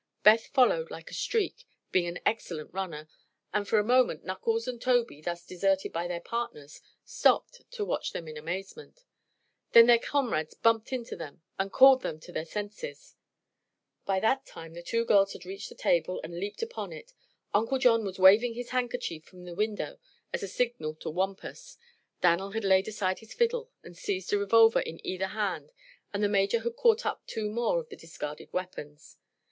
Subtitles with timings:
[0.23, 3.07] Beth followed like a streak, being an excellent runner,
[3.53, 8.11] and for a moment Knuckles and Tobey, thus deserted by their partners, stopped to watch
[8.11, 9.03] them in amazement.
[9.73, 13.15] Then their comrades bumped into them and recalled them to their senses.
[14.03, 17.13] By that time the two girls had reached the table and leaped upon it.
[17.53, 19.99] Uncle John was waving his handkerchief from the window
[20.33, 21.77] as a signal to Wampus;
[22.21, 25.71] Dan'l had laid aside his fiddle and seized a revolver in either hand,
[26.11, 29.17] and the Major had caught up two more of the discarded weapons.